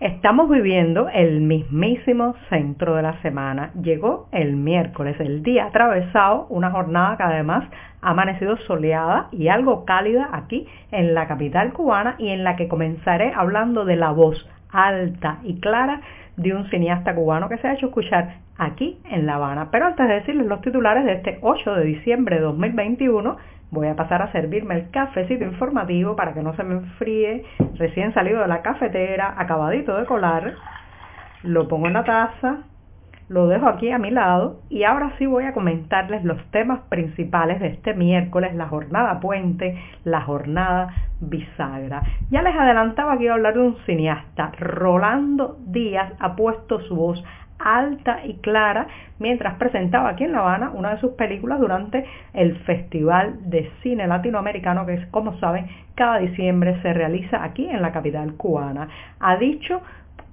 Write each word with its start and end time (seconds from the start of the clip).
Estamos 0.00 0.48
viviendo 0.48 1.10
el 1.10 1.42
mismísimo 1.42 2.34
centro 2.48 2.96
de 2.96 3.02
la 3.02 3.20
semana. 3.20 3.70
Llegó 3.82 4.28
el 4.32 4.56
miércoles, 4.56 5.20
el 5.20 5.42
día 5.42 5.66
atravesado, 5.66 6.46
una 6.48 6.70
jornada 6.70 7.18
que 7.18 7.22
además 7.22 7.68
ha 8.00 8.12
amanecido 8.12 8.56
soleada 8.66 9.28
y 9.30 9.48
algo 9.48 9.84
cálida 9.84 10.30
aquí 10.32 10.66
en 10.90 11.12
la 11.12 11.28
capital 11.28 11.74
cubana 11.74 12.14
y 12.16 12.30
en 12.30 12.44
la 12.44 12.56
que 12.56 12.66
comenzaré 12.66 13.34
hablando 13.36 13.84
de 13.84 13.96
la 13.96 14.10
voz 14.10 14.48
alta 14.72 15.40
y 15.42 15.60
clara 15.60 16.00
de 16.40 16.54
un 16.54 16.68
cineasta 16.70 17.14
cubano 17.14 17.48
que 17.48 17.58
se 17.58 17.68
ha 17.68 17.74
hecho 17.74 17.86
escuchar 17.86 18.36
aquí 18.56 18.98
en 19.10 19.26
La 19.26 19.34
Habana. 19.34 19.68
Pero 19.70 19.86
antes 19.86 20.08
de 20.08 20.14
decirles 20.14 20.46
los 20.46 20.62
titulares 20.62 21.04
de 21.04 21.12
este 21.12 21.38
8 21.42 21.74
de 21.74 21.84
diciembre 21.84 22.36
de 22.36 22.42
2021, 22.42 23.36
Voy 23.72 23.86
a 23.86 23.94
pasar 23.94 24.20
a 24.20 24.32
servirme 24.32 24.74
el 24.74 24.90
cafecito 24.90 25.44
informativo 25.44 26.16
para 26.16 26.34
que 26.34 26.42
no 26.42 26.56
se 26.56 26.64
me 26.64 26.74
enfríe, 26.74 27.44
recién 27.76 28.12
salido 28.12 28.40
de 28.40 28.48
la 28.48 28.62
cafetera, 28.62 29.34
acabadito 29.38 29.96
de 29.96 30.06
colar. 30.06 30.54
Lo 31.44 31.68
pongo 31.68 31.86
en 31.86 31.92
la 31.92 32.02
taza, 32.02 32.64
lo 33.30 33.46
dejo 33.46 33.68
aquí 33.68 33.92
a 33.92 33.98
mi 33.98 34.10
lado 34.10 34.58
y 34.68 34.82
ahora 34.82 35.12
sí 35.16 35.24
voy 35.24 35.44
a 35.44 35.54
comentarles 35.54 36.24
los 36.24 36.42
temas 36.50 36.80
principales 36.88 37.60
de 37.60 37.68
este 37.68 37.94
miércoles, 37.94 38.56
la 38.56 38.66
jornada 38.66 39.20
puente, 39.20 39.78
la 40.02 40.20
jornada 40.22 40.88
bisagra. 41.20 42.02
Ya 42.32 42.42
les 42.42 42.56
adelantaba 42.56 43.16
que 43.16 43.24
iba 43.24 43.34
a 43.34 43.36
hablar 43.36 43.54
de 43.54 43.60
un 43.60 43.76
cineasta, 43.86 44.50
Rolando 44.58 45.58
Díaz 45.64 46.12
ha 46.18 46.34
puesto 46.34 46.80
su 46.80 46.96
voz 46.96 47.22
alta 47.60 48.24
y 48.24 48.34
clara 48.38 48.88
mientras 49.20 49.54
presentaba 49.58 50.08
aquí 50.08 50.24
en 50.24 50.32
La 50.32 50.40
Habana 50.40 50.70
una 50.70 50.94
de 50.94 51.00
sus 51.00 51.12
películas 51.12 51.60
durante 51.60 52.04
el 52.32 52.56
Festival 52.60 53.38
de 53.48 53.70
Cine 53.82 54.08
Latinoamericano 54.08 54.86
que, 54.86 55.06
como 55.10 55.38
saben, 55.38 55.68
cada 55.94 56.18
diciembre 56.18 56.80
se 56.82 56.94
realiza 56.94 57.44
aquí 57.44 57.68
en 57.68 57.82
la 57.82 57.92
capital 57.92 58.34
cubana. 58.34 58.88
Ha 59.20 59.36
dicho 59.36 59.82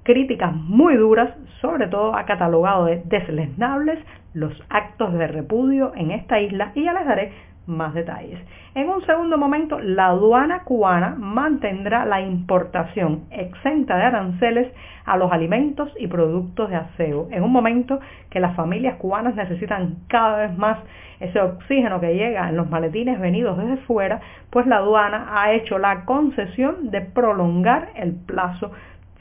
críticas 0.07 0.55
muy 0.55 0.95
duras, 0.95 1.31
sobre 1.59 1.87
todo 1.87 2.15
ha 2.15 2.23
catalogado 2.23 2.85
de 2.85 3.01
deslesnables 3.03 3.99
los 4.33 4.53
actos 4.69 5.11
de 5.11 5.27
repudio 5.27 5.91
en 5.95 6.11
esta 6.11 6.39
isla 6.39 6.71
y 6.75 6.85
ya 6.85 6.93
les 6.93 7.05
daré 7.05 7.33
más 7.65 7.93
detalles. 7.93 8.39
En 8.73 8.87
un 8.87 9.05
segundo 9.05 9.37
momento, 9.37 9.81
la 9.81 10.07
aduana 10.07 10.63
cubana 10.63 11.15
mantendrá 11.17 12.05
la 12.05 12.21
importación 12.21 13.25
exenta 13.31 13.97
de 13.97 14.03
aranceles 14.03 14.71
a 15.03 15.17
los 15.17 15.29
alimentos 15.29 15.91
y 15.99 16.07
productos 16.07 16.69
de 16.69 16.77
aseo, 16.77 17.27
en 17.29 17.43
un 17.43 17.51
momento 17.51 17.99
que 18.29 18.39
las 18.39 18.55
familias 18.55 18.95
cubanas 18.99 19.35
necesitan 19.35 19.97
cada 20.07 20.47
vez 20.47 20.57
más 20.57 20.77
ese 21.19 21.41
oxígeno 21.41 21.99
que 21.99 22.15
llega 22.15 22.47
en 22.47 22.55
los 22.55 22.69
maletines 22.69 23.19
venidos 23.19 23.57
desde 23.57 23.75
fuera, 23.83 24.21
pues 24.51 24.67
la 24.67 24.77
aduana 24.77 25.31
ha 25.31 25.51
hecho 25.51 25.77
la 25.79 26.05
concesión 26.05 26.91
de 26.91 27.01
prolongar 27.01 27.89
el 27.95 28.13
plazo 28.13 28.71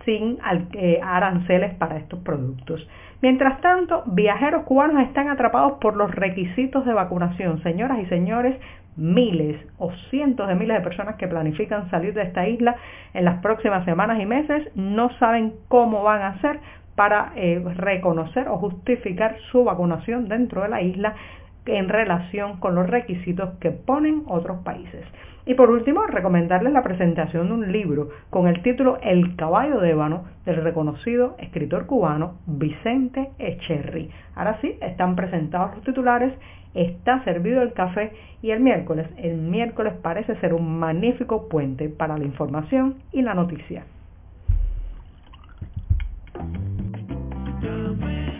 sin 0.07 0.39
eh, 0.73 1.01
aranceles 1.03 1.75
para 1.75 1.99
estos 1.99 2.21
productos. 2.21 2.89
Mientras 3.21 3.61
tanto, 3.61 4.05
viajeros 4.07 4.65
cubanos 4.65 5.03
están 5.03 5.29
atrapados 5.29 5.75
por 5.81 5.97
los 5.97 6.15
requisitos 6.15 6.87
de 6.87 6.95
vacunación. 6.95 7.63
Señoras 7.63 7.99
y 7.99 8.07
señores, 8.07 8.57
miles 8.97 9.61
o 9.79 9.93
cientos 10.11 10.49
de 10.49 10.55
miles 10.55 10.79
de 10.79 10.83
personas 10.83 11.17
que 11.17 11.29
planifican 11.29 11.91
salir 11.91 12.15
de 12.15 12.23
esta 12.23 12.49
isla 12.49 12.77
en 13.13 13.25
las 13.25 13.43
próximas 13.43 13.85
semanas 13.85 14.21
y 14.21 14.27
meses 14.27 14.71
no 14.75 15.11
saben 15.19 15.55
cómo 15.69 16.03
van 16.03 16.23
a 16.23 16.29
hacer 16.29 16.61
para 16.95 17.33
eh, 17.37 17.63
reconocer 17.77 18.49
o 18.49 18.57
justificar 18.57 19.37
su 19.53 19.65
vacunación 19.65 20.29
dentro 20.29 20.63
de 20.63 20.69
la 20.69 20.81
isla 20.81 21.15
en 21.67 21.89
relación 21.89 22.59
con 22.59 22.75
los 22.75 22.89
requisitos 22.89 23.55
que 23.59 23.71
ponen 23.71 24.23
otros 24.27 24.59
países. 24.59 25.05
Y 25.49 25.55
por 25.55 25.71
último, 25.71 26.05
recomendarles 26.07 26.73
la 26.73 26.83
presentación 26.83 27.47
de 27.47 27.55
un 27.55 27.73
libro 27.73 28.09
con 28.31 28.49
el 28.49 28.63
título 28.63 28.99
El 29.01 29.37
caballo 29.37 29.81
de 29.81 29.91
ébano 29.91 30.25
del 30.45 30.57
reconocido 30.57 31.37
escritor 31.39 31.87
cubano 31.87 32.39
Vicente 32.47 33.31
Echerry. 33.39 34.11
Ahora 34.35 34.59
sí, 34.61 34.77
están 34.81 35.15
presentados 35.15 35.77
los 35.77 35.85
titulares, 35.85 36.33
está 36.75 37.23
servido 37.23 37.63
el 37.63 37.73
café 37.75 38.13
y 38.43 38.51
el 38.51 38.61
miércoles, 38.61 39.09
el 39.19 39.37
miércoles 39.37 39.95
parece 40.03 40.35
ser 40.37 40.53
un 40.53 40.79
magnífico 40.81 41.49
puente 41.49 41.89
para 41.89 42.19
la 42.19 42.25
información 42.25 42.97
y 43.13 43.23
la 43.23 43.35
noticia. 43.35 43.85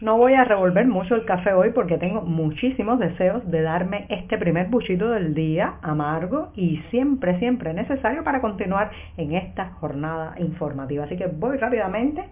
No 0.00 0.16
voy 0.16 0.32
a 0.32 0.44
revolver 0.44 0.86
mucho 0.86 1.14
el 1.14 1.26
café 1.26 1.52
hoy 1.52 1.72
porque 1.74 1.98
tengo 1.98 2.22
muchísimos 2.22 2.98
deseos 2.98 3.48
de 3.50 3.60
darme 3.60 4.06
este 4.08 4.38
primer 4.38 4.68
buchito 4.68 5.10
del 5.10 5.34
día 5.34 5.74
amargo 5.82 6.52
y 6.56 6.78
siempre, 6.90 7.38
siempre 7.38 7.74
necesario 7.74 8.24
para 8.24 8.40
continuar 8.40 8.90
en 9.18 9.34
esta 9.34 9.72
jornada 9.72 10.36
informativa. 10.38 11.04
Así 11.04 11.18
que 11.18 11.26
voy 11.26 11.58
rápidamente 11.58 12.24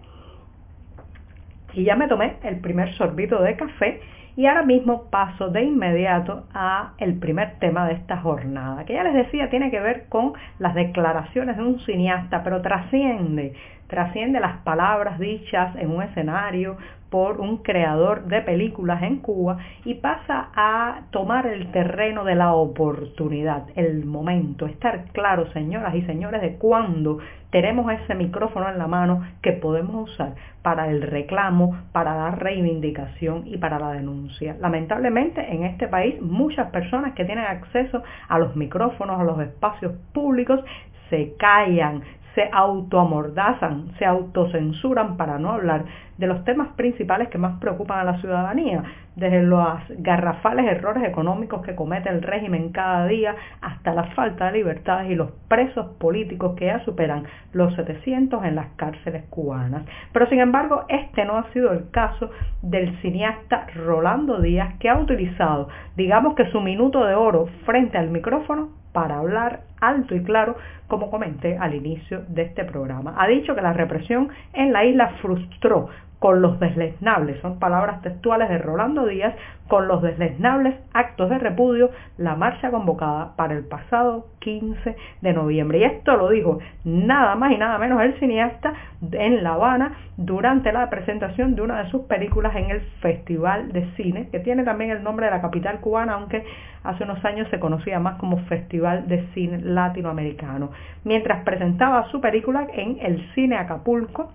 y 1.73 1.83
ya 1.83 1.95
me 1.95 2.07
tomé 2.07 2.37
el 2.41 2.59
primer 2.59 2.91
sorbito 2.95 3.39
de 3.43 3.55
café 3.55 4.01
y 4.35 4.47
ahora 4.47 4.63
mismo 4.63 5.03
paso 5.11 5.49
de 5.49 5.63
inmediato 5.63 6.45
a 6.53 6.93
el 6.97 7.19
primer 7.19 7.59
tema 7.59 7.87
de 7.87 7.93
esta 7.93 8.17
jornada, 8.17 8.85
que 8.85 8.93
ya 8.93 9.03
les 9.03 9.13
decía 9.13 9.49
tiene 9.51 9.69
que 9.69 9.79
ver 9.79 10.05
con 10.09 10.33
las 10.57 10.73
declaraciones 10.73 11.57
de 11.57 11.63
un 11.63 11.79
cineasta, 11.81 12.41
pero 12.43 12.63
trasciende, 12.63 13.53
trasciende 13.87 14.39
las 14.39 14.57
palabras 14.59 15.19
dichas 15.19 15.75
en 15.75 15.91
un 15.91 16.01
escenario 16.01 16.77
por 17.09 17.41
un 17.41 17.57
creador 17.57 18.25
de 18.25 18.41
películas 18.41 19.01
en 19.03 19.17
Cuba 19.17 19.57
y 19.85 19.95
pasa 19.95 20.49
a 20.55 21.01
tomar 21.11 21.47
el 21.47 21.71
terreno 21.71 22.23
de 22.23 22.35
la 22.35 22.53
oportunidad, 22.53 23.63
el 23.75 24.05
momento, 24.05 24.65
estar 24.65 25.05
claro, 25.11 25.51
señoras 25.51 25.95
y 25.95 26.03
señores, 26.03 26.41
de 26.41 26.55
cuándo 26.57 27.19
tenemos 27.49 27.91
ese 27.91 28.13
micrófono 28.13 28.69
en 28.69 28.77
la 28.77 28.87
mano 28.87 29.25
que 29.41 29.53
podemos 29.53 30.11
usar 30.11 30.35
para 30.61 30.89
el 30.89 31.01
reclamo, 31.01 31.79
para 31.91 32.15
la 32.15 32.31
reivindicación 32.31 33.47
y 33.47 33.57
para 33.57 33.79
la 33.79 33.91
denuncia. 33.91 34.55
Lamentablemente 34.59 35.41
en 35.51 35.63
este 35.63 35.87
país 35.87 36.21
muchas 36.21 36.69
personas 36.69 37.13
que 37.13 37.25
tienen 37.25 37.45
acceso 37.45 38.03
a 38.27 38.37
los 38.37 38.55
micrófonos, 38.55 39.19
a 39.19 39.23
los 39.23 39.39
espacios 39.39 39.93
públicos, 40.13 40.63
se 41.09 41.33
callan, 41.37 42.03
se 42.35 42.49
autoamordazan, 42.51 43.91
se 43.97 44.05
autocensuran 44.05 45.17
para 45.17 45.37
no 45.39 45.51
hablar 45.51 45.85
de 46.17 46.27
los 46.27 46.43
temas 46.43 46.69
principales 46.75 47.29
que 47.29 47.37
más 47.37 47.59
preocupan 47.59 47.99
a 47.99 48.03
la 48.03 48.19
ciudadanía, 48.19 48.83
desde 49.15 49.41
los 49.43 49.65
garrafales 49.99 50.65
errores 50.65 51.03
económicos 51.03 51.61
que 51.61 51.75
comete 51.75 52.09
el 52.09 52.21
régimen 52.21 52.69
cada 52.69 53.07
día 53.07 53.35
hasta 53.61 53.93
la 53.93 54.03
falta 54.15 54.47
de 54.47 54.59
libertades 54.59 55.11
y 55.11 55.15
los 55.15 55.31
presos 55.47 55.87
políticos 55.97 56.55
que 56.57 56.65
ya 56.65 56.83
superan 56.85 57.23
los 57.53 57.73
700 57.75 58.43
en 58.45 58.55
las 58.55 58.67
cárceles 58.75 59.23
cubanas. 59.29 59.83
Pero 60.11 60.27
sin 60.27 60.39
embargo, 60.39 60.85
este 60.89 61.25
no 61.25 61.37
ha 61.37 61.51
sido 61.51 61.71
el 61.71 61.89
caso 61.91 62.29
del 62.61 62.97
cineasta 63.01 63.67
Rolando 63.75 64.41
Díaz 64.41 64.75
que 64.79 64.89
ha 64.89 64.99
utilizado, 64.99 65.69
digamos 65.95 66.35
que 66.35 66.49
su 66.51 66.59
minuto 66.61 67.05
de 67.05 67.15
oro 67.15 67.47
frente 67.65 67.97
al 67.97 68.09
micrófono 68.09 68.69
para 68.99 69.19
hablar 69.19 69.61
alto 69.79 70.13
y 70.13 70.21
claro, 70.23 70.57
como 70.89 71.09
comenté 71.09 71.57
al 71.57 71.73
inicio 71.73 72.25
de 72.27 72.41
este 72.41 72.65
programa. 72.65 73.15
Ha 73.17 73.27
dicho 73.29 73.55
que 73.55 73.61
la 73.61 73.71
represión 73.71 74.27
en 74.51 74.73
la 74.73 74.83
isla 74.83 75.07
frustró 75.21 75.87
con 76.19 76.41
los 76.41 76.59
deslesnables, 76.59 77.39
son 77.41 77.59
palabras 77.59 78.01
textuales 78.01 78.49
de 78.49 78.57
Rolando 78.57 79.05
Díaz, 79.05 79.33
con 79.69 79.87
los 79.87 80.01
deslesnables 80.01 80.75
actos 80.93 81.29
de 81.29 81.37
repudio, 81.37 81.91
la 82.17 82.35
marcha 82.35 82.71
convocada 82.71 83.35
para 83.37 83.53
el 83.53 83.63
pasado 83.65 84.27
15 84.39 84.95
de 85.21 85.33
noviembre. 85.33 85.79
Y 85.79 85.83
esto 85.83 86.17
lo 86.17 86.29
dijo 86.29 86.59
nada 86.83 87.35
más 87.35 87.51
y 87.51 87.57
nada 87.57 87.77
menos 87.77 88.01
el 88.01 88.19
cineasta 88.19 88.73
en 89.11 89.43
La 89.43 89.53
Habana 89.53 89.93
durante 90.17 90.73
la 90.73 90.89
presentación 90.89 91.55
de 91.55 91.61
una 91.61 91.83
de 91.83 91.89
sus 91.91 92.01
películas 92.01 92.55
en 92.55 92.71
el 92.71 92.81
Festival 92.99 93.71
de 93.71 93.89
Cine, 93.95 94.27
que 94.29 94.39
tiene 94.39 94.63
también 94.63 94.89
el 94.89 95.03
nombre 95.03 95.27
de 95.27 95.31
la 95.31 95.41
capital 95.41 95.79
cubana, 95.79 96.15
aunque 96.15 96.43
hace 96.83 97.03
unos 97.03 97.23
años 97.23 97.47
se 97.49 97.59
conocía 97.59 97.99
más 97.99 98.17
como 98.17 98.37
Festival 98.45 99.07
de 99.07 99.25
Cine 99.33 99.59
Latinoamericano. 99.59 100.71
Mientras 101.03 101.43
presentaba 101.43 102.09
su 102.09 102.19
película 102.19 102.67
en 102.73 102.97
el 103.01 103.23
Cine 103.35 103.57
Acapulco, 103.57 104.33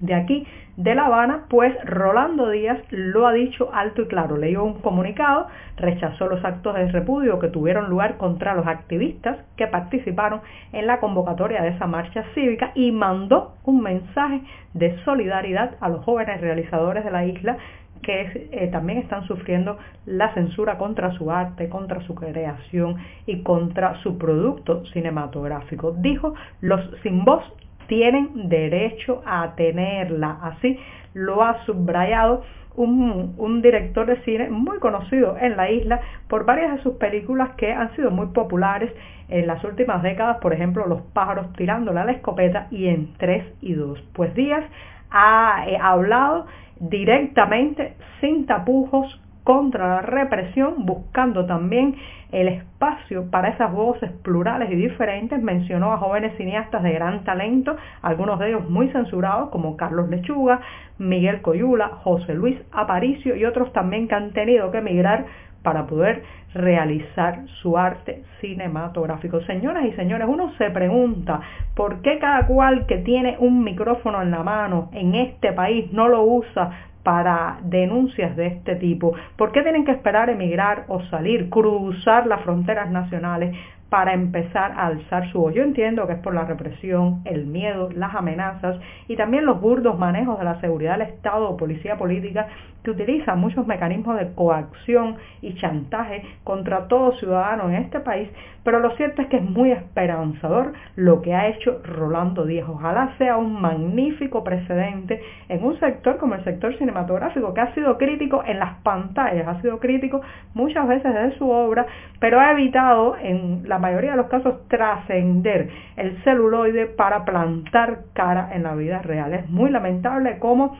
de 0.00 0.14
aquí 0.14 0.46
de 0.76 0.94
La 0.94 1.06
Habana, 1.06 1.46
pues 1.50 1.74
Rolando 1.84 2.50
Díaz 2.50 2.78
lo 2.90 3.26
ha 3.26 3.32
dicho 3.32 3.70
alto 3.72 4.02
y 4.02 4.06
claro. 4.06 4.36
Leyó 4.36 4.62
un 4.62 4.74
comunicado, 4.80 5.48
rechazó 5.76 6.28
los 6.28 6.44
actos 6.44 6.76
de 6.76 6.86
repudio 6.92 7.40
que 7.40 7.48
tuvieron 7.48 7.90
lugar 7.90 8.16
contra 8.16 8.54
los 8.54 8.66
activistas 8.66 9.38
que 9.56 9.66
participaron 9.66 10.40
en 10.72 10.86
la 10.86 11.00
convocatoria 11.00 11.62
de 11.62 11.70
esa 11.70 11.86
marcha 11.86 12.24
cívica 12.34 12.70
y 12.76 12.92
mandó 12.92 13.54
un 13.64 13.82
mensaje 13.82 14.42
de 14.74 14.96
solidaridad 15.04 15.74
a 15.80 15.88
los 15.88 16.04
jóvenes 16.04 16.40
realizadores 16.40 17.04
de 17.04 17.10
la 17.10 17.24
isla 17.26 17.56
que 18.02 18.48
eh, 18.52 18.68
también 18.68 18.98
están 18.98 19.26
sufriendo 19.26 19.78
la 20.06 20.32
censura 20.34 20.78
contra 20.78 21.10
su 21.12 21.32
arte, 21.32 21.68
contra 21.68 22.00
su 22.02 22.14
creación 22.14 22.96
y 23.26 23.42
contra 23.42 24.00
su 24.02 24.16
producto 24.18 24.84
cinematográfico. 24.86 25.92
Dijo, 25.92 26.34
los 26.60 26.80
sin 27.02 27.24
voz 27.24 27.42
tienen 27.88 28.48
derecho 28.48 29.22
a 29.26 29.54
tenerla. 29.56 30.38
Así 30.42 30.78
lo 31.14 31.42
ha 31.42 31.64
subrayado 31.64 32.44
un, 32.76 33.60
director 33.60 34.06
de 34.06 34.22
cine 34.22 34.48
muy 34.50 34.78
conocido 34.78 35.36
en 35.36 35.56
la 35.56 35.70
isla 35.70 36.00
por 36.28 36.44
varias 36.44 36.76
de 36.76 36.82
sus 36.82 36.94
películas 36.94 37.50
que 37.56 37.72
han 37.72 37.94
sido 37.96 38.12
muy 38.12 38.26
populares 38.26 38.92
en 39.28 39.46
las 39.46 39.62
últimas 39.64 40.02
décadas, 40.02 40.38
por 40.38 40.52
ejemplo 40.52 40.86
Los 40.86 41.02
pájaros 41.12 41.52
tirándole 41.54 42.00
a 42.00 42.04
la 42.04 42.12
escopeta 42.12 42.68
y 42.70 42.86
en 42.86 43.14
3 43.18 43.44
y 43.60 43.74
2. 43.74 44.00
Pues 44.12 44.32
Díaz 44.34 44.64
ha 45.10 45.64
eh, 45.66 45.76
hablado 45.80 46.46
directamente, 46.78 47.94
sin 48.20 48.46
tapujos, 48.46 49.20
contra 49.48 49.88
la 49.88 50.02
represión, 50.02 50.84
buscando 50.84 51.46
también 51.46 51.96
el 52.32 52.48
espacio 52.48 53.30
para 53.30 53.48
esas 53.48 53.72
voces 53.72 54.10
plurales 54.22 54.70
y 54.70 54.74
diferentes. 54.74 55.42
Mencionó 55.42 55.94
a 55.94 55.96
jóvenes 55.96 56.36
cineastas 56.36 56.82
de 56.82 56.92
gran 56.92 57.24
talento, 57.24 57.74
algunos 58.02 58.38
de 58.40 58.50
ellos 58.50 58.68
muy 58.68 58.90
censurados, 58.90 59.48
como 59.48 59.78
Carlos 59.78 60.10
Lechuga, 60.10 60.60
Miguel 60.98 61.40
Coyula, 61.40 61.88
José 62.04 62.34
Luis 62.34 62.58
Aparicio 62.72 63.36
y 63.36 63.46
otros 63.46 63.72
también 63.72 64.06
que 64.06 64.16
han 64.16 64.32
tenido 64.34 64.70
que 64.70 64.78
emigrar 64.78 65.24
para 65.62 65.86
poder 65.86 66.22
realizar 66.52 67.46
su 67.62 67.78
arte 67.78 68.24
cinematográfico. 68.42 69.40
Señoras 69.42 69.84
y 69.86 69.92
señores, 69.92 70.28
uno 70.30 70.52
se 70.58 70.70
pregunta 70.70 71.40
por 71.74 72.02
qué 72.02 72.18
cada 72.18 72.46
cual 72.46 72.86
que 72.86 72.98
tiene 72.98 73.36
un 73.38 73.64
micrófono 73.64 74.20
en 74.20 74.30
la 74.30 74.42
mano 74.42 74.90
en 74.92 75.14
este 75.14 75.52
país 75.52 75.90
no 75.92 76.08
lo 76.08 76.22
usa 76.22 76.87
para 77.02 77.58
denuncias 77.62 78.36
de 78.36 78.46
este 78.48 78.76
tipo? 78.76 79.14
¿Por 79.36 79.52
qué 79.52 79.62
tienen 79.62 79.84
que 79.84 79.92
esperar 79.92 80.30
emigrar 80.30 80.84
o 80.88 81.02
salir, 81.04 81.48
cruzar 81.50 82.26
las 82.26 82.42
fronteras 82.42 82.90
nacionales 82.90 83.56
para 83.88 84.12
empezar 84.12 84.72
a 84.72 84.86
alzar 84.86 85.30
su 85.32 85.40
voz. 85.40 85.54
Yo 85.54 85.62
entiendo 85.62 86.06
que 86.06 86.14
es 86.14 86.18
por 86.18 86.34
la 86.34 86.44
represión, 86.44 87.22
el 87.24 87.46
miedo, 87.46 87.88
las 87.94 88.14
amenazas 88.14 88.76
y 89.08 89.16
también 89.16 89.46
los 89.46 89.60
burdos 89.60 89.98
manejos 89.98 90.38
de 90.38 90.44
la 90.44 90.60
seguridad 90.60 90.98
del 90.98 91.08
Estado 91.08 91.48
o 91.48 91.56
policía 91.56 91.96
política 91.96 92.48
que 92.82 92.90
utilizan 92.90 93.40
muchos 93.40 93.66
mecanismos 93.66 94.18
de 94.18 94.32
coacción 94.34 95.16
y 95.42 95.54
chantaje 95.54 96.22
contra 96.44 96.86
todo 96.86 97.12
ciudadano 97.12 97.68
en 97.68 97.76
este 97.76 98.00
país, 98.00 98.28
pero 98.62 98.80
lo 98.80 98.90
cierto 98.96 99.22
es 99.22 99.28
que 99.28 99.38
es 99.38 99.42
muy 99.42 99.72
esperanzador 99.72 100.72
lo 100.94 101.22
que 101.22 101.34
ha 101.34 101.48
hecho 101.48 101.80
Rolando 101.84 102.44
Díaz. 102.44 102.68
Ojalá 102.68 103.14
sea 103.18 103.36
un 103.36 103.60
magnífico 103.60 104.44
precedente 104.44 105.20
en 105.48 105.64
un 105.64 105.78
sector 105.80 106.18
como 106.18 106.34
el 106.34 106.44
sector 106.44 106.76
cinematográfico 106.76 107.54
que 107.54 107.60
ha 107.60 107.74
sido 107.74 107.98
crítico 107.98 108.42
en 108.46 108.58
las 108.58 108.76
pantallas, 108.82 109.48
ha 109.48 109.60
sido 109.60 109.78
crítico 109.78 110.20
muchas 110.54 110.86
veces 110.86 111.12
de 111.14 111.36
su 111.38 111.50
obra, 111.50 111.86
pero 112.20 112.40
ha 112.40 112.52
evitado 112.52 113.16
en 113.16 113.68
la 113.68 113.77
mayoría 113.78 114.12
de 114.12 114.16
los 114.18 114.26
casos 114.26 114.66
trascender 114.68 115.68
el 115.96 116.22
celuloide 116.24 116.86
para 116.86 117.24
plantar 117.24 118.00
cara 118.12 118.50
en 118.52 118.62
la 118.62 118.74
vida 118.74 119.00
real. 119.02 119.34
Es 119.34 119.48
muy 119.48 119.70
lamentable 119.70 120.38
cómo 120.38 120.76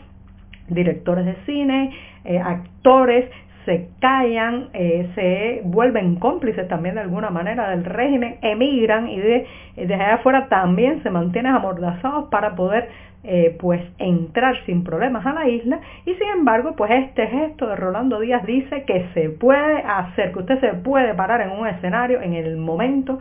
directores 0.68 1.24
de 1.24 1.36
cine, 1.46 1.94
eh, 2.24 2.38
actores, 2.38 3.30
se 3.68 3.90
callan, 4.00 4.70
eh, 4.72 5.10
se 5.14 5.60
vuelven 5.62 6.16
cómplices 6.16 6.66
también 6.68 6.94
de 6.94 7.02
alguna 7.02 7.28
manera 7.28 7.68
del 7.68 7.84
régimen, 7.84 8.38
emigran 8.40 9.08
y 9.08 9.20
de, 9.20 9.46
desde 9.76 9.92
allá 9.92 10.14
afuera 10.14 10.46
también 10.48 11.02
se 11.02 11.10
mantienen 11.10 11.52
amordazados 11.52 12.30
para 12.30 12.54
poder 12.54 12.88
eh, 13.24 13.54
pues 13.60 13.82
entrar 13.98 14.56
sin 14.64 14.84
problemas 14.84 15.26
a 15.26 15.34
la 15.34 15.46
isla. 15.46 15.80
Y 16.06 16.14
sin 16.14 16.28
embargo 16.28 16.76
pues 16.76 16.90
este 16.92 17.26
gesto 17.26 17.66
de 17.66 17.76
Rolando 17.76 18.20
Díaz 18.20 18.46
dice 18.46 18.84
que 18.84 19.04
se 19.12 19.28
puede 19.28 19.82
hacer, 19.82 20.32
que 20.32 20.38
usted 20.38 20.60
se 20.60 20.72
puede 20.72 21.12
parar 21.12 21.42
en 21.42 21.50
un 21.50 21.66
escenario 21.66 22.22
en 22.22 22.32
el 22.32 22.56
momento 22.56 23.18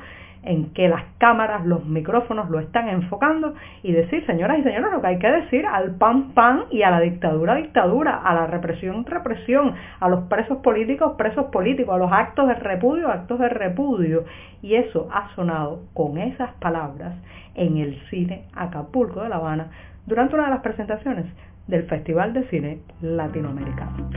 en 0.48 0.74
que 0.74 0.88
las 0.88 1.04
cámaras, 1.18 1.66
los 1.66 1.86
micrófonos 1.86 2.50
lo 2.50 2.60
están 2.60 2.88
enfocando 2.90 3.54
y 3.84 3.92
decir, 3.92 4.26
señoras 4.26 4.60
y 4.60 4.64
señores, 4.64 4.92
lo 4.92 5.02
que 5.02 5.08
hay 5.08 5.20
que 5.20 5.30
decir 5.30 5.66
al 5.66 5.96
pan 5.96 6.34
pan 6.34 6.64
y 6.72 6.84
a 6.84 6.92
la 6.92 7.02
dictadura 7.02 7.56
dictadura, 7.56 8.22
a 8.24 8.34
la 8.34 8.48
represión 8.48 9.06
represión, 9.06 9.74
a 10.00 10.10
los 10.10 10.24
presos 10.26 10.60
políticos 10.60 11.16
presos 11.18 11.48
políticos, 11.48 11.96
a 11.96 11.98
los 11.98 12.12
actos 12.12 12.48
de 12.48 12.56
repudio 12.56 13.10
actos 13.10 13.40
de 13.40 13.50
repudio. 13.50 14.26
Y 14.62 14.76
eso 14.76 15.08
ha 15.12 15.34
sonado 15.36 15.84
con 15.94 16.18
esas 16.18 16.52
palabras 16.56 17.14
en 17.56 17.78
el 17.78 18.00
cine 18.10 18.46
Acapulco 18.56 19.22
de 19.22 19.30
La 19.30 19.38
Habana 19.38 19.68
durante 20.06 20.36
una 20.36 20.46
de 20.46 20.52
las 20.52 20.62
presentaciones 20.62 21.26
del 21.68 21.84
Festival 21.84 22.34
de 22.34 22.48
Cine 22.50 22.80
Latinoamericano. 23.02 24.10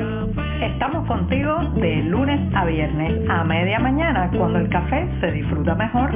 Estamos 0.62 1.06
contigo 1.06 1.56
de 1.80 1.96
lunes 2.04 2.40
a 2.54 2.64
viernes 2.64 3.28
a 3.28 3.44
media 3.44 3.78
mañana 3.80 4.30
cuando 4.36 4.58
el 4.58 4.68
café 4.68 5.08
se 5.20 5.32
disfruta 5.32 5.74
mejor. 5.74 6.10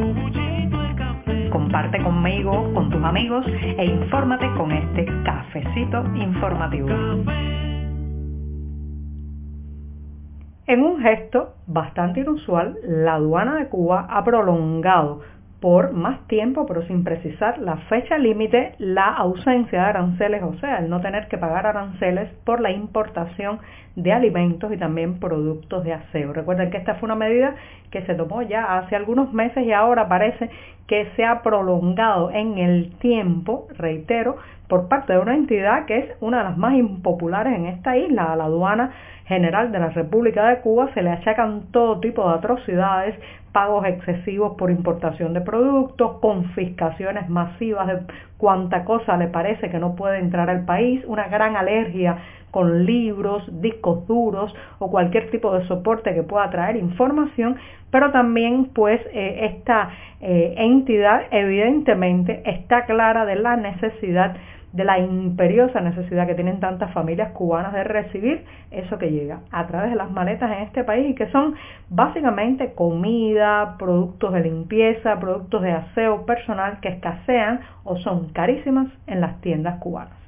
Comparte 1.51 2.03
conmigo, 2.03 2.73
con 2.75 2.91
tus 2.91 3.03
amigos 3.03 3.45
e 3.47 3.85
infórmate 3.85 4.47
con 4.57 4.73
este 4.73 5.07
cafecito 5.25 6.05
informativo. 6.17 6.89
En 10.67 10.83
un 10.83 11.01
gesto 11.03 11.57
bastante 11.67 12.21
inusual, 12.21 12.77
la 12.85 13.15
aduana 13.17 13.57
de 13.57 13.69
Cuba 13.69 14.07
ha 14.09 14.25
prolongado 14.25 15.21
por 15.64 15.94
más 15.94 16.28
tiempo, 16.28 16.66
pero 16.66 16.82
sin 16.82 17.05
precisar 17.05 17.56
la 17.56 17.78
fecha 17.88 18.19
límite, 18.19 18.75
la 18.76 19.14
ausencia 19.14 19.81
de 19.81 19.87
aranceles, 19.87 20.43
o 20.43 20.52
sea, 20.58 20.76
el 20.81 20.90
no 20.90 21.00
tener 21.00 21.26
que 21.28 21.38
pagar 21.38 21.66
aranceles 21.66 22.28
por 22.44 22.61
la 22.61 22.70
importación 22.70 23.61
de 23.96 24.12
alimentos 24.12 24.70
y 24.75 24.76
también 24.76 25.19
productos 25.19 25.82
de 25.84 25.94
aseo. 25.94 26.34
Recuerden 26.34 26.70
que 26.70 26.76
esta 26.76 26.96
fue 26.96 27.06
una 27.06 27.14
medida 27.14 27.55
que 27.90 28.02
se 28.02 28.14
tomó 28.14 28.43
ya 28.43 28.76
hace 28.76 28.94
algunos 28.94 29.32
meses 29.32 29.64
y 29.64 29.72
ahora 29.72 30.06
parece 30.06 30.50
que 30.87 31.06
se 31.16 31.25
ha 31.25 31.40
prolongado 31.40 32.31
en 32.31 32.58
el 32.58 32.90
tiempo, 32.99 33.66
reitero, 33.78 34.37
por 34.69 34.88
parte 34.88 35.14
de 35.14 35.19
una 35.19 35.34
entidad 35.34 35.87
que 35.87 35.96
es 35.96 36.11
una 36.20 36.38
de 36.38 36.44
las 36.44 36.58
más 36.58 36.75
impopulares 36.75 37.54
en 37.54 37.64
esta 37.64 37.97
isla, 37.97 38.37
la 38.37 38.44
aduana 38.44 38.92
general 39.26 39.73
de 39.73 39.78
la 39.78 39.90
República 39.90 40.49
de 40.49 40.61
Cuba, 40.61 40.90
se 40.95 41.02
le 41.02 41.11
achacan 41.11 41.73
todo 41.73 42.00
tipo 42.00 42.28
de 42.28 42.35
atrocidades 42.37 43.19
pagos 43.52 43.87
excesivos 43.87 44.57
por 44.59 44.71
importación 44.71 45.33
de 45.33 45.40
productos, 45.40 46.19
confiscaciones 46.21 47.28
masivas 47.28 47.87
de 47.87 47.99
cuánta 48.37 48.85
cosa 48.85 49.16
le 49.16 49.28
parece 49.28 49.71
que 49.71 49.78
no 49.78 49.95
puede 49.95 50.19
entrar 50.19 50.50
al 50.50 50.64
país, 50.64 51.04
una 51.07 51.28
gran 51.28 51.57
alergia 51.57 52.19
con 52.50 52.85
libros, 52.85 53.43
discos 53.61 54.07
duros 54.07 54.54
o 54.78 54.90
cualquier 54.90 55.31
tipo 55.31 55.52
de 55.57 55.66
soporte 55.66 56.14
que 56.14 56.23
pueda 56.25 56.50
traer 56.50 56.76
información, 56.76 57.57
pero 57.90 58.11
también 58.11 58.66
pues 58.75 59.00
eh, 59.12 59.50
esta 59.52 59.90
eh, 60.21 60.54
entidad 60.59 61.23
evidentemente 61.31 62.43
está 62.45 62.87
clara 62.87 63.25
de 63.25 63.37
la 63.37 63.57
necesidad 63.57 64.37
de 64.75 64.85
la 64.85 64.99
imperiosa 64.99 65.81
necesidad 65.81 66.26
que 66.26 66.35
tienen 66.35 66.59
tantas 66.59 66.93
familias 66.93 67.31
cubanas 67.31 67.73
de 67.73 67.85
recibir 67.85 68.45
eso 68.73 68.99
que 68.99 69.12
llega 69.12 69.38
a 69.52 69.69
través 69.69 69.90
de 69.90 69.97
las 69.97 70.11
maletas 70.11 70.50
en 70.50 70.64
este 70.64 70.83
país 70.83 71.11
y 71.11 71.14
que 71.14 71.31
son 71.31 71.54
básicamente 71.88 72.73
comida, 72.75 73.76
productos 73.78 74.33
de 74.33 74.40
limpieza, 74.40 75.21
productos 75.21 75.62
de 75.62 75.71
aseo 75.71 76.26
personal 76.26 76.81
que 76.81 76.88
escasean 76.88 77.61
o 77.85 77.97
son 77.99 78.31
carísimas 78.33 78.88
en 79.07 79.21
las 79.21 79.40
tiendas 79.40 79.78
cubanas. 79.78 80.19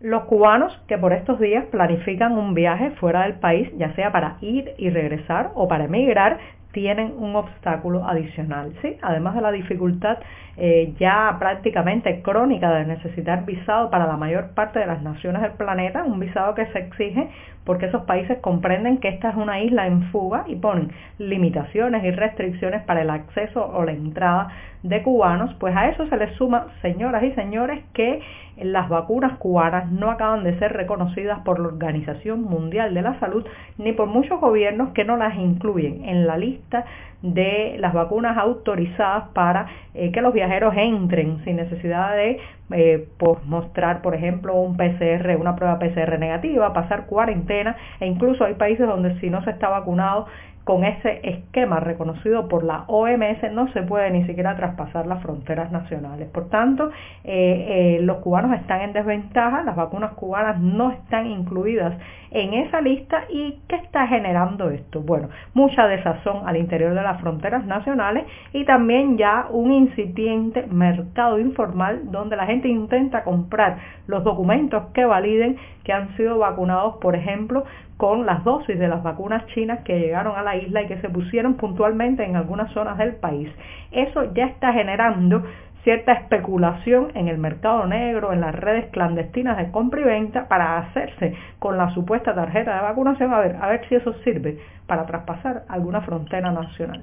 Los 0.00 0.22
cubanos 0.26 0.72
que 0.86 0.96
por 0.96 1.12
estos 1.12 1.40
días 1.40 1.64
planifican 1.72 2.38
un 2.38 2.54
viaje 2.54 2.92
fuera 2.92 3.22
del 3.22 3.40
país, 3.40 3.68
ya 3.76 3.92
sea 3.96 4.12
para 4.12 4.36
ir 4.40 4.72
y 4.78 4.90
regresar 4.90 5.50
o 5.56 5.66
para 5.66 5.86
emigrar, 5.86 6.38
tienen 6.78 7.12
un 7.18 7.34
obstáculo 7.34 8.06
adicional. 8.06 8.72
¿sí? 8.82 8.96
Además 9.02 9.34
de 9.34 9.40
la 9.40 9.50
dificultad 9.50 10.18
eh, 10.56 10.94
ya 11.00 11.34
prácticamente 11.40 12.22
crónica 12.22 12.70
de 12.70 12.84
necesitar 12.84 13.44
visado 13.44 13.90
para 13.90 14.06
la 14.06 14.16
mayor 14.16 14.54
parte 14.54 14.78
de 14.78 14.86
las 14.86 15.02
naciones 15.02 15.42
del 15.42 15.54
planeta, 15.54 16.04
un 16.04 16.20
visado 16.20 16.54
que 16.54 16.66
se 16.66 16.78
exige 16.78 17.30
porque 17.68 17.84
esos 17.84 18.04
países 18.04 18.38
comprenden 18.38 18.96
que 18.96 19.08
esta 19.08 19.28
es 19.28 19.36
una 19.36 19.60
isla 19.60 19.86
en 19.86 20.04
fuga 20.04 20.44
y 20.46 20.56
ponen 20.56 20.90
limitaciones 21.18 22.02
y 22.02 22.10
restricciones 22.10 22.82
para 22.84 23.02
el 23.02 23.10
acceso 23.10 23.62
o 23.62 23.84
la 23.84 23.92
entrada 23.92 24.48
de 24.82 25.02
cubanos, 25.02 25.52
pues 25.60 25.76
a 25.76 25.90
eso 25.90 26.06
se 26.08 26.16
le 26.16 26.34
suma, 26.36 26.68
señoras 26.80 27.22
y 27.24 27.32
señores, 27.32 27.84
que 27.92 28.22
las 28.56 28.88
vacunas 28.88 29.36
cubanas 29.36 29.92
no 29.92 30.10
acaban 30.10 30.44
de 30.44 30.58
ser 30.58 30.72
reconocidas 30.72 31.40
por 31.40 31.60
la 31.60 31.68
Organización 31.68 32.40
Mundial 32.40 32.94
de 32.94 33.02
la 33.02 33.20
Salud 33.20 33.44
ni 33.76 33.92
por 33.92 34.06
muchos 34.06 34.40
gobiernos 34.40 34.94
que 34.94 35.04
no 35.04 35.18
las 35.18 35.36
incluyen 35.36 36.06
en 36.06 36.26
la 36.26 36.38
lista 36.38 36.86
de 37.22 37.76
las 37.78 37.92
vacunas 37.92 38.36
autorizadas 38.36 39.28
para 39.30 39.66
eh, 39.94 40.12
que 40.12 40.20
los 40.22 40.32
viajeros 40.32 40.74
entren 40.76 41.42
sin 41.44 41.56
necesidad 41.56 42.14
de 42.14 42.38
eh, 42.70 43.08
por 43.18 43.44
mostrar, 43.44 44.02
por 44.02 44.14
ejemplo, 44.14 44.54
un 44.54 44.76
PCR, 44.76 45.36
una 45.38 45.56
prueba 45.56 45.78
PCR 45.78 46.18
negativa, 46.18 46.72
pasar 46.72 47.06
cuarentena 47.06 47.76
e 47.98 48.06
incluso 48.06 48.44
hay 48.44 48.54
países 48.54 48.86
donde 48.86 49.18
si 49.20 49.30
no 49.30 49.42
se 49.42 49.50
está 49.50 49.68
vacunado 49.68 50.26
con 50.68 50.84
ese 50.84 51.20
esquema 51.22 51.80
reconocido 51.80 52.46
por 52.46 52.62
la 52.62 52.84
OMS 52.88 53.50
no 53.52 53.72
se 53.72 53.84
puede 53.84 54.10
ni 54.10 54.26
siquiera 54.26 54.54
traspasar 54.54 55.06
las 55.06 55.22
fronteras 55.22 55.72
nacionales. 55.72 56.28
Por 56.28 56.50
tanto, 56.50 56.90
eh, 57.24 57.96
eh, 57.96 58.02
los 58.02 58.18
cubanos 58.18 58.52
están 58.52 58.82
en 58.82 58.92
desventaja, 58.92 59.62
las 59.62 59.74
vacunas 59.74 60.12
cubanas 60.12 60.60
no 60.60 60.90
están 60.90 61.26
incluidas 61.26 61.96
en 62.30 62.52
esa 62.52 62.82
lista 62.82 63.24
y 63.30 63.60
¿qué 63.66 63.76
está 63.76 64.06
generando 64.08 64.68
esto? 64.68 65.00
Bueno, 65.00 65.30
mucha 65.54 65.86
desazón 65.86 66.46
al 66.46 66.58
interior 66.58 66.92
de 66.92 67.00
las 67.00 67.18
fronteras 67.22 67.64
nacionales 67.64 68.26
y 68.52 68.66
también 68.66 69.16
ya 69.16 69.46
un 69.50 69.72
incipiente 69.72 70.66
mercado 70.66 71.38
informal 71.38 72.10
donde 72.10 72.36
la 72.36 72.44
gente 72.44 72.68
intenta 72.68 73.24
comprar 73.24 73.78
los 74.06 74.22
documentos 74.22 74.88
que 74.92 75.06
validen 75.06 75.56
que 75.82 75.94
han 75.94 76.14
sido 76.18 76.36
vacunados, 76.36 76.96
por 76.96 77.16
ejemplo, 77.16 77.64
con 77.98 78.24
las 78.24 78.44
dosis 78.44 78.78
de 78.78 78.88
las 78.88 79.02
vacunas 79.02 79.44
chinas 79.48 79.80
que 79.80 79.98
llegaron 79.98 80.36
a 80.38 80.42
la 80.42 80.56
isla 80.56 80.82
y 80.82 80.86
que 80.86 81.00
se 81.00 81.10
pusieron 81.10 81.54
puntualmente 81.54 82.24
en 82.24 82.36
algunas 82.36 82.72
zonas 82.72 82.96
del 82.96 83.16
país. 83.16 83.50
Eso 83.90 84.32
ya 84.32 84.46
está 84.46 84.72
generando 84.72 85.42
cierta 85.82 86.12
especulación 86.12 87.08
en 87.14 87.28
el 87.28 87.38
mercado 87.38 87.86
negro, 87.86 88.32
en 88.32 88.40
las 88.40 88.54
redes 88.54 88.86
clandestinas 88.92 89.56
de 89.56 89.70
compra 89.72 90.00
y 90.00 90.04
venta 90.04 90.46
para 90.46 90.78
hacerse 90.78 91.34
con 91.58 91.76
la 91.76 91.90
supuesta 91.90 92.34
tarjeta 92.34 92.76
de 92.76 92.82
vacunación, 92.82 93.32
a 93.32 93.40
ver, 93.40 93.56
a 93.60 93.66
ver 93.66 93.88
si 93.88 93.96
eso 93.96 94.12
sirve 94.24 94.58
para 94.86 95.04
traspasar 95.04 95.64
alguna 95.68 96.00
frontera 96.02 96.52
nacional. 96.52 97.02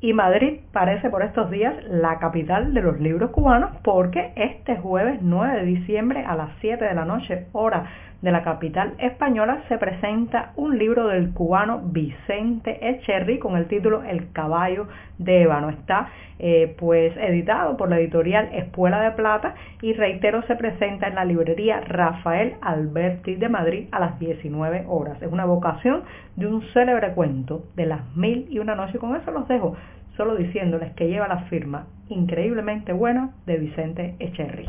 Y 0.00 0.12
Madrid 0.12 0.60
parece 0.72 1.10
por 1.10 1.24
estos 1.24 1.50
días 1.50 1.74
la 1.88 2.20
capital 2.20 2.72
de 2.72 2.82
los 2.82 3.00
libros 3.00 3.30
cubanos 3.32 3.72
porque 3.82 4.32
este 4.36 4.76
jueves 4.76 5.18
9 5.22 5.56
de 5.56 5.64
diciembre 5.64 6.24
a 6.24 6.36
las 6.36 6.50
7 6.60 6.84
de 6.84 6.94
la 6.94 7.04
noche, 7.04 7.48
hora 7.52 7.84
de 8.22 8.32
la 8.32 8.42
capital 8.42 8.94
española 8.98 9.62
se 9.68 9.78
presenta 9.78 10.52
un 10.56 10.76
libro 10.76 11.06
del 11.06 11.32
cubano 11.32 11.80
Vicente 11.84 12.88
Echerry 12.88 13.38
con 13.38 13.56
el 13.56 13.66
título 13.68 14.02
El 14.02 14.32
caballo 14.32 14.88
de 15.18 15.42
ébano. 15.42 15.70
Está 15.70 16.08
eh, 16.40 16.74
pues 16.78 17.16
editado 17.16 17.76
por 17.76 17.88
la 17.88 17.98
editorial 17.98 18.48
Espuela 18.52 19.00
de 19.02 19.12
Plata 19.12 19.54
y 19.82 19.92
reitero 19.92 20.42
se 20.42 20.56
presenta 20.56 21.06
en 21.06 21.14
la 21.14 21.24
librería 21.24 21.80
Rafael 21.80 22.56
Alberti 22.60 23.36
de 23.36 23.48
Madrid 23.48 23.88
a 23.92 24.00
las 24.00 24.18
19 24.18 24.86
horas. 24.88 25.22
Es 25.22 25.30
una 25.30 25.44
vocación 25.44 26.02
de 26.36 26.46
un 26.46 26.62
célebre 26.72 27.12
cuento 27.12 27.64
de 27.76 27.86
las 27.86 28.16
mil 28.16 28.46
y 28.50 28.58
una 28.58 28.74
noche. 28.74 28.98
Con 28.98 29.14
eso 29.14 29.30
los 29.30 29.46
dejo 29.46 29.76
solo 30.16 30.34
diciéndoles 30.34 30.92
que 30.94 31.08
lleva 31.08 31.28
la 31.28 31.44
firma 31.44 31.86
increíblemente 32.08 32.92
buena 32.92 33.30
de 33.46 33.58
Vicente 33.58 34.16
Echerry. 34.18 34.68